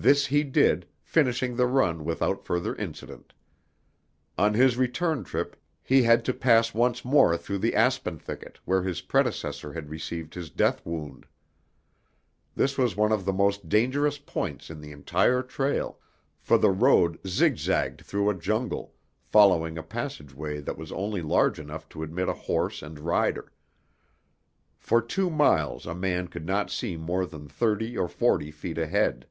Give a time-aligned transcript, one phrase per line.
[0.00, 3.32] This he did, finishing the run without further incident.
[4.38, 8.84] On his return trip he had to pass once more through the aspen thicket where
[8.84, 11.26] his predecessor had received his death wound.
[12.54, 15.98] This was one of the most dangerous points on the entire trail,
[16.38, 18.94] for the road zigzagged through a jungle,
[19.24, 23.52] following a passage way that was only large enough to admit a horse and rider;
[24.78, 29.26] for two miles a man could not see more than thirty or forty feet ahead.